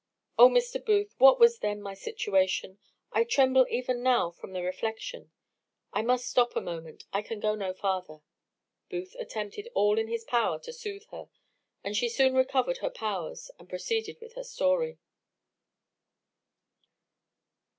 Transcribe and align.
"O, 0.39 0.49
Mr. 0.49 0.83
Booth, 0.83 1.13
what 1.19 1.39
was 1.39 1.59
then 1.59 1.79
my 1.79 1.93
situation! 1.93 2.79
I 3.11 3.23
tremble 3.23 3.67
even 3.69 4.01
now 4.01 4.31
from 4.31 4.51
the 4.51 4.63
reflection. 4.63 5.29
I 5.93 6.01
must 6.01 6.27
stop 6.27 6.55
a 6.55 6.59
moment. 6.59 7.03
I 7.13 7.21
can 7.21 7.39
go 7.39 7.53
no 7.53 7.71
farther." 7.75 8.21
Booth 8.89 9.15
attempted 9.19 9.69
all 9.75 9.99
in 9.99 10.07
his 10.07 10.23
power 10.23 10.57
to 10.61 10.73
soothe 10.73 11.05
her; 11.11 11.29
and 11.83 11.95
she 11.95 12.09
soon 12.09 12.33
recovered 12.33 12.79
her 12.79 12.89
powers, 12.89 13.51
and 13.59 13.69
proceeded 13.69 14.17
in 14.23 14.31
her 14.31 14.43
story. 14.43 14.97